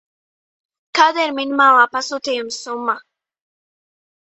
Kāda 1.01 1.27
ir 1.27 1.37
minimālā 1.41 1.85
pasūtījuma 1.95 2.59
summa? 2.59 3.01